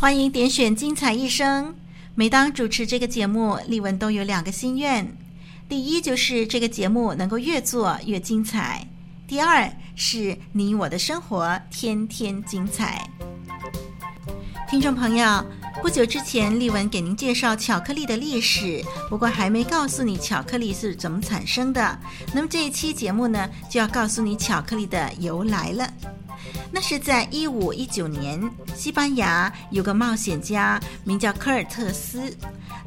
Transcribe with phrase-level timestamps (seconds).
[0.00, 1.74] 欢迎点选精彩一生。
[2.14, 5.06] 每当主持这个节目，丽文都有两个心愿。
[5.68, 8.88] 第一就是这个节目能够越做越精彩，
[9.28, 13.06] 第二是你我的生活天天精彩。
[14.70, 15.44] 听众朋友，
[15.82, 21.98] 不久之前丽文给您介绍巧克力的历史，不过还没告诉你巧克力是怎么产生的。
[22.34, 25.90] 那么这一期节目呢，就要告诉你巧克力的由来了。
[26.70, 32.36] 那是在一五一九年，西班牙有个冒险家名叫科尔特斯，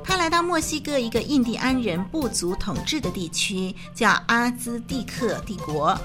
[0.03, 6.00] 他来到墨西哥一个印第安人部族统治的地区，叫阿兹蒂克帝国。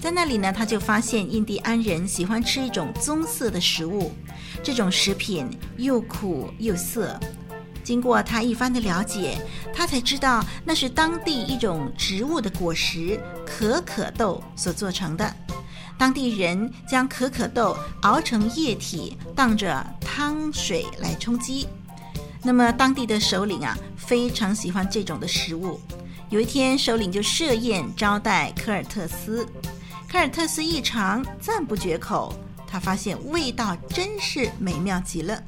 [0.00, 4.12] 在那里呢，他就发现印第安人喜欢吃一种棕色的食物，
[4.62, 7.18] 这种食品又苦又涩。
[7.82, 9.38] 经过他一番的了解，
[9.74, 15.34] 他才知道那是当地一种植物的果实可可豆所做成的。
[15.96, 21.66] 当地人将可可豆熬成液体，当着汤水来充饥。
[22.42, 25.80] 那么当地的首领啊，非常喜欢这种的食物。
[26.28, 29.46] 有一天，首领就设宴招待科尔特斯。
[30.08, 32.32] 科尔特斯一尝，赞不绝口。
[32.70, 35.42] 他发现味道真是美妙极了。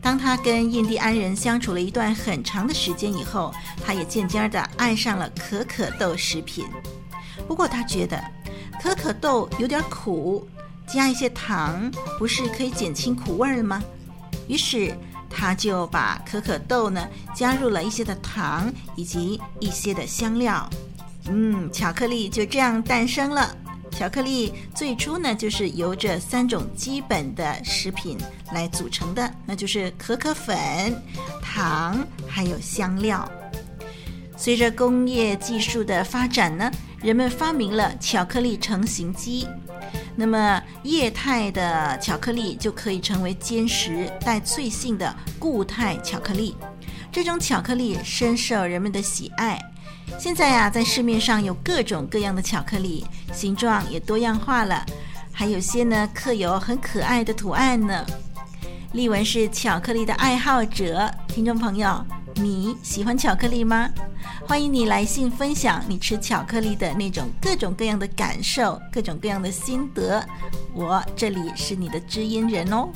[0.00, 3.52] 当他跟印第安人相处了一段很长的时间以后，
[3.84, 6.64] 他也渐渐地爱上了可可豆食品。
[7.46, 8.22] 不过他觉得，
[8.80, 10.48] 可可豆有点苦，
[10.86, 13.82] 加一些糖不是可以减轻苦味了吗？
[14.48, 14.96] 于是
[15.28, 20.70] 他就把可可豆呢加入了一些的糖以及一些的香料，
[21.28, 23.56] 嗯，巧克力就这样诞生了。
[23.90, 28.18] 巧克力最初呢就是由这三种基本的食品
[28.52, 30.56] 来组成的，那就是可可粉、
[31.42, 33.30] 糖还有香料。
[34.36, 36.70] 随着工业技术的发展呢。
[37.02, 39.46] 人们发明了巧克力成型机，
[40.16, 46.56] 那么液态的巧克力就可以成为坚实带脆性的固态巧克力。
[47.12, 49.60] 这种巧克力深受人们的喜爱。
[50.18, 54.84] 现在呀、啊，在市面上有各种各样的巧克力，形状也多样化了，
[55.32, 58.04] 还有些呢刻有很可爱的图案呢。
[58.92, 62.04] 丽文是巧克力的爱好者，听众朋友。
[62.38, 63.88] 你喜欢巧克力吗？
[64.46, 70.22] 欢迎你来信分享你吃巧克力的那种各种各样的感受，各种各样的心得。
[70.74, 72.90] 我这里是你的知音人哦。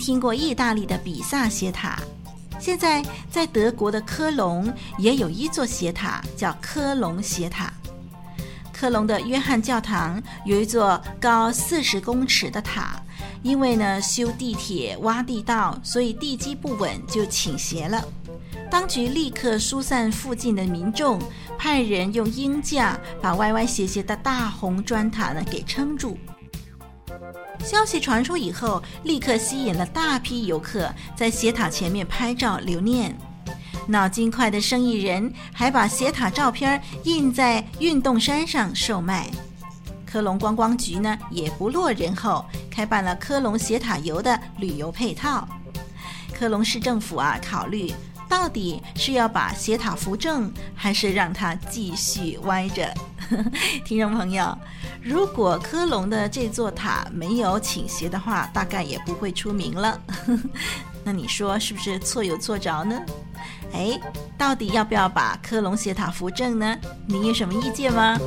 [0.00, 1.98] 听过意大利的比萨斜塔，
[2.58, 7.70] 现在在德国的科隆也有一座斜塔，叫科隆斜塔。
[8.72, 13.00] 科隆的约翰教堂有一座高四十公尺的塔。
[13.42, 18.02] 因为呢，修地铁挖地道，所以地基不稳就倾斜了。
[18.70, 21.18] 当局立刻疏散附近的民众，
[21.56, 26.18] 派人用鹰架把歪歪斜斜的大红砖塔呢给撑住。
[27.64, 33.16] 消息传出以后，立刻吸引了大批游客在斜塔前面拍照留念。
[33.86, 39.28] 脑筋快的生意人还把斜塔照片印在运动衫上售卖。
[40.06, 45.48] 科隆观光局呢也不落人后，开办了科隆斜塔游的旅游配套。
[46.32, 47.92] 科隆市政府啊，考虑
[48.28, 52.92] 到底是要把斜塔扶正，还是让它继续歪着？
[53.84, 54.56] 听众朋友，
[55.02, 60.00] 如果科隆的这座塔没有倾斜的话，大概也不会出名了。
[61.04, 63.00] 那你说是不是错有错着呢？
[63.72, 63.98] 哎，
[64.36, 66.76] 到底要不要把科隆斜塔扶正呢？
[67.06, 68.18] 你有什么意见吗？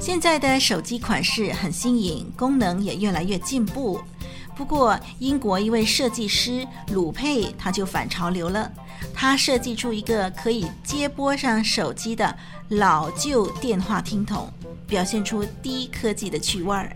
[0.00, 4.00] 现在的手机款式很新颖，功能也越来越进步。
[4.54, 8.70] 不过，英国一位设计师鲁佩他就反潮流了，
[9.14, 12.34] 他设计出一个可以接拨上手机的
[12.68, 14.52] 老旧电话听筒，
[14.86, 16.94] 表现出低科技的趣味儿。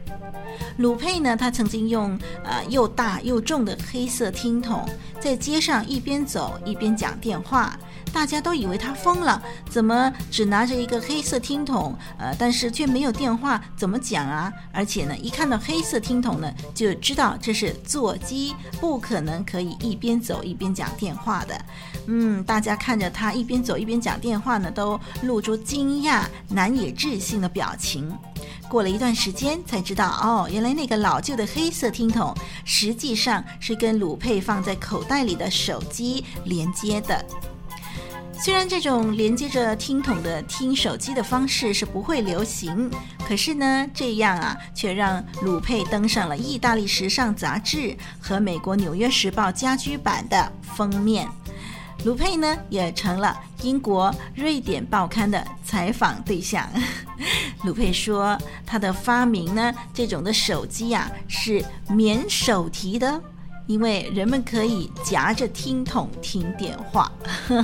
[0.79, 4.88] 鲁佩呢，他曾经用呃又大又重的黑色听筒
[5.20, 7.79] 在街上一边走一边讲电话，
[8.12, 11.94] 大家都以为他疯了，怎么只拿着一个黑色听筒？
[12.19, 14.50] 呃，但是却没有电话，怎么讲啊？
[14.73, 21.64] 而且呢，一看到黑色听筒呢，就知道这是座机，不可能可以一边走一边讲电话的。
[22.06, 28.17] 嗯，大家看着他一边走一边讲电话呢，都露出惊讶、难以置信的表情。
[28.69, 37.25] 过了一段时间，才知道哦，原来那个老旧的黑色听筒实际上是跟鲁佩放在口袋里的手机连接的。
[38.38, 42.88] 虽然这种连接着听筒的听手机的方式是不会流行，
[43.27, 51.29] 可是呢，这样啊，却让鲁佩登上了意大利时尚杂志和美国《纽约时报》家居版的封面。
[52.05, 56.69] 鲁佩呢，也成了英国、瑞典报刊的采访对象。
[57.65, 63.21] 鲁佩说，他的发明呢，这种的手机呀、啊，是免手提的，
[63.67, 67.11] 因为人们可以夹着听筒听电话。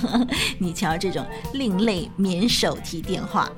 [0.58, 3.50] 你瞧，这种另类免手提电话，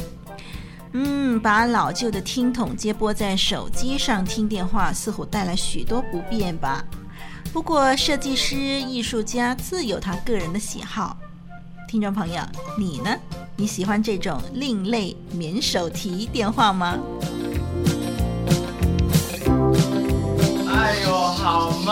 [0.93, 6.85] 嗯，把老旧的听筒接拨在手机上听电话，似乎带来许多不便吧。
[7.53, 11.17] 不过，设计师、艺术家自有他个人的喜好。
[11.87, 12.43] 听众朋友，
[12.79, 13.17] 你呢？
[13.57, 16.99] 你喜欢这种另类免手提电话吗？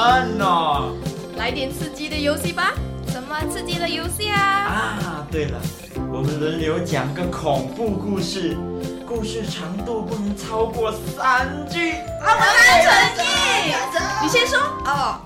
[0.02, 0.96] 好闷哦！
[1.36, 2.72] 来点刺激的游戏吧。
[3.06, 4.42] 什么刺激的游戏啊？
[4.42, 5.60] 啊，对了，
[6.12, 8.56] 我们轮流讲个恐怖故事，
[9.06, 11.92] 故事长度不能超过三句。
[12.20, 12.48] 好，我们
[12.82, 13.22] 成绩。
[14.22, 15.20] 你先说哦。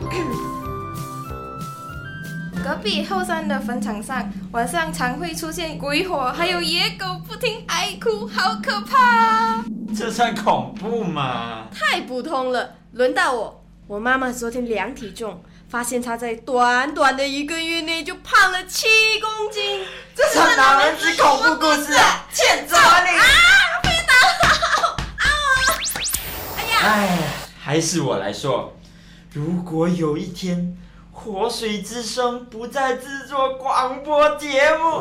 [2.62, 8.99] 隔壁后山的坟场上，晚上常会出现鬼火，还有野狗不停哀哭，好可怕！
[8.99, 9.64] 啊
[9.96, 11.69] 这算恐怖吗？
[11.73, 12.69] 太普通了。
[12.93, 13.55] 轮到我，
[13.88, 18.88] 我妈妈昨天量体重，发现她在短短的一个月内就胖了七
[19.20, 19.86] 公斤。
[20.12, 22.26] 这是哪门子恐怖故事啊？
[22.32, 23.16] 欠揍啊你！
[23.16, 23.22] 啊，
[23.84, 24.14] 被打
[24.48, 24.96] 了！
[25.18, 25.24] 啊！
[26.56, 26.78] 哎呀！
[26.82, 27.18] 哎，
[27.62, 28.76] 还是我来说，
[29.32, 30.76] 如果有一天。
[31.18, 35.00] 活水之声不再制作广播节目。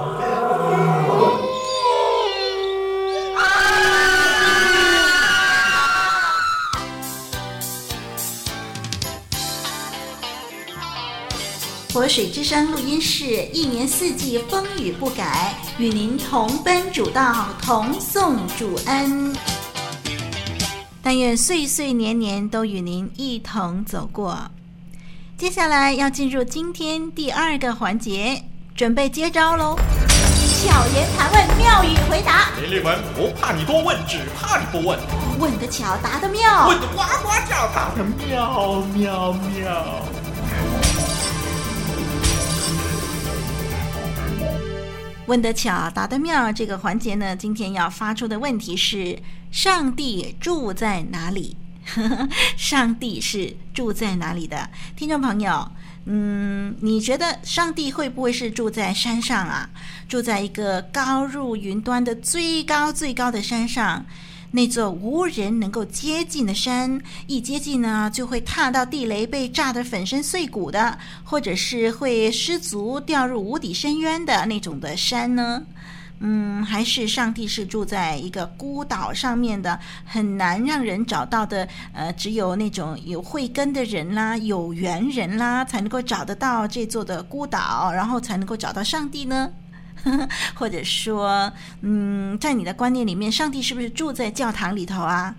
[12.06, 19.36] 活水之声录音室一年四季风雨不改，与您同奔主道，同颂主恩。
[21.02, 24.38] 但愿岁岁年年都与您一同走过。
[25.36, 28.40] 接下来要进入今天第二个环节，
[28.76, 29.76] 准备接招喽！
[30.64, 32.52] 巧言盘问，妙语回答。
[32.62, 35.00] 林立文不怕你多问，只怕你不问。
[35.40, 36.68] 问得巧，答得妙。
[36.68, 40.06] 问得呱呱叫，答得妙妙妙。
[45.28, 46.52] 问得巧，答得妙。
[46.52, 49.18] 这个环节呢，今天要发出的问题是：
[49.52, 51.58] 上帝住在哪里？
[52.58, 54.70] 上帝是住在哪里的？
[54.96, 55.72] 听众朋友，
[56.06, 59.70] 嗯，你觉得上帝会不会是住在山上啊？
[60.08, 64.06] 住在一个高入云端的最高最高的山上，
[64.56, 66.98] 那座无人能够接近的山，
[67.28, 75.62] 一接近呢，就会踏到地雷被炸得粉身碎骨的，或者是会失足掉入无底深渊的那种的山呢？
[76.22, 81.68] 嗯，还是上帝是住在一个孤岛上面的，很难让人找到的。
[81.92, 89.52] 呃，只有那种有慧根的人啦、有缘人啦，才能够找得到这座的孤岛，然后才能够找到上帝呢？
[90.56, 95.36] 或者说，嗯，在你的观念里面，上帝是不是住在教堂里头啊？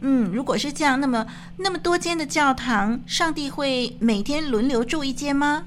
[0.00, 5.64] 嗯，如果是这样，那么那么多间的教堂，上帝会每天轮流住一间吗？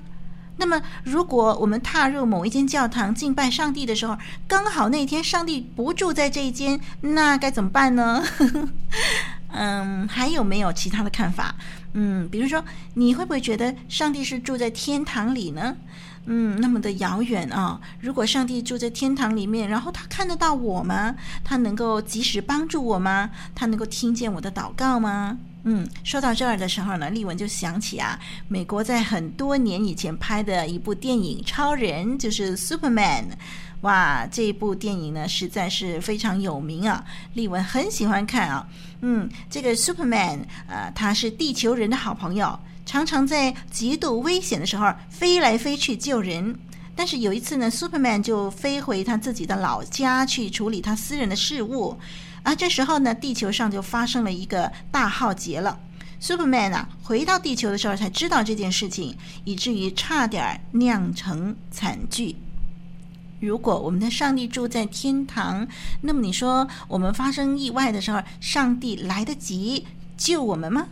[0.57, 4.17] 那么，如果我们踏入某一间教堂敬拜上帝的时候，
[4.47, 8.23] 刚好那天上帝不住在这一间，那该怎么办呢？
[9.53, 11.55] 嗯，还有没有其他的看法？
[11.93, 15.75] 嗯，比如说，你会不会觉得上帝是住在天堂里呢？
[16.25, 17.81] 嗯，那么的遥远啊！
[17.99, 21.15] 如果上帝住在天堂里面，然后他看得到我吗？
[21.43, 23.31] 他能够及时帮助我吗？
[23.55, 25.39] 他能够听见我的祷告吗？
[25.63, 33.25] 嗯，说到这儿的时候呢，丽文就想起啊，美国在很多年以前拍的一部电影《超人》，就是 Superman。
[33.81, 38.67] 哇，这一部电影呢实在是非常有名啊，丽文很喜欢看啊。
[39.01, 42.59] 嗯，这个 Superman，呃，他是地球人的好朋友，
[42.91, 46.53] 常常在极度危险的时候飞来飞去救人。
[46.93, 51.97] 但是有一次呢，Superman 就飞回他自己的老家去处理他私人的事务，
[52.43, 55.79] 而这时候呢，地球上就发生了一个大浩劫了。
[56.21, 62.35] Superman 啊，回到地球的时候才知道这件事情，以至于差点酿成惨剧。
[63.39, 65.65] 如果我们的上帝住在天堂，
[66.01, 70.85] 那么你说我们发生意外的时候，上帝来得及救我们吗？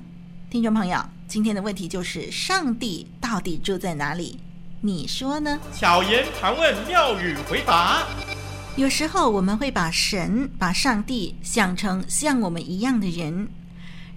[0.51, 4.39] 听众朋友，今天的问题就是：上帝到底住在哪里？
[4.82, 5.60] 你说呢？
[5.77, 8.03] 巧言盘问，妙语回答。
[8.75, 13.48] 有时候我们会把神、把上帝想成像我们一样的人。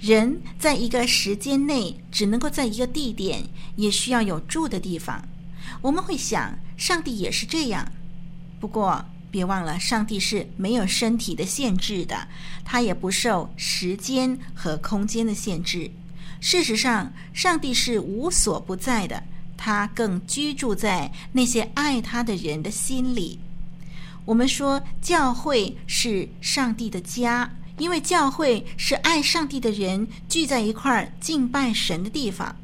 [0.00, 3.44] 人在一个时间内只能够在一个地点，
[3.76, 5.22] 也需要有住的地方。
[5.82, 7.86] 我们会想，上帝也是这样。
[8.58, 12.26] 不过，别忘了，上帝是没有身体的限制的，
[12.64, 15.90] 他也不受时间和空间的限制。
[16.44, 19.22] 事实上，上帝是无所不在的，
[19.56, 23.38] 他更居住在那些爱他的人的心里。
[24.24, 32.56] 我们说，教会是上帝的家，因为教会是爱上帝的人聚在一块儿敬拜神的地方。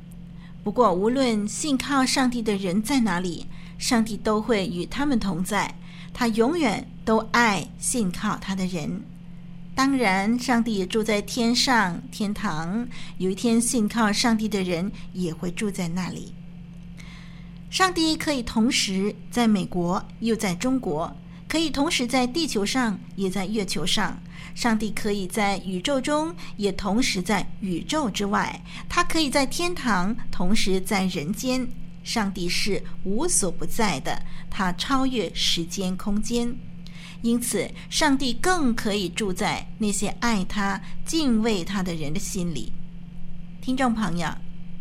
[0.64, 3.46] 不过，无论信靠上帝的人在哪里，
[3.78, 5.72] 上帝都会与他们同在。
[6.12, 9.04] 他永远都爱信靠他的人。
[9.78, 12.84] 当然，上帝也住在天上，天堂。
[13.18, 16.34] 有一天，信靠上帝的人也会住在那里。
[17.70, 21.08] 上帝可以同时在美国，又在中国；
[21.46, 24.20] 可以同时在地球上，也在月球上。
[24.52, 28.60] 上帝可以在宇宙中，也同时在宇宙之外。
[28.88, 31.64] 他可以在天堂，同时在人间。
[32.02, 34.20] 上帝是无所不在的，
[34.50, 36.52] 他超越时间空间，
[37.22, 42.72] 因此上帝更可以住在那些爱他、敬畏他的人的心里。
[43.60, 44.28] 听众朋友，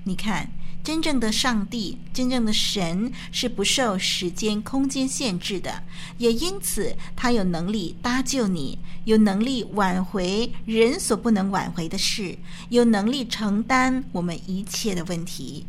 [0.03, 0.51] 你看，
[0.83, 5.83] 真正的上帝、真正的神是不受时间空间限制的，
[6.17, 12.37] 也因此他有能力搭救你，有能力挽回人所不能挽回的事，
[12.69, 15.65] 有能力承担我们一切的问题。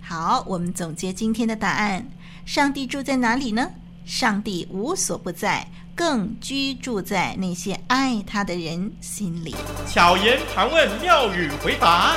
[0.00, 2.10] 好，我们总结今天的答案：
[2.44, 3.70] 上帝住在哪里呢？
[4.08, 9.54] 上帝无所不在，更居住在那些爱他的人心里。
[9.86, 12.16] 巧言盘问，妙语回答。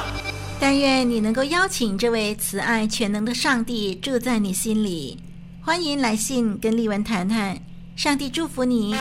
[0.58, 5.22] 但愿你能够邀请这位慈爱全能的上帝住在你心里。
[5.62, 7.60] 欢迎来信跟丽文谈谈。
[7.98, 8.96] 上帝祝福你。